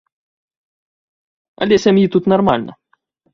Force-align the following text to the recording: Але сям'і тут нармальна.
Але 1.67 1.75
сям'і 1.85 2.05
тут 2.17 2.23
нармальна. 2.35 2.73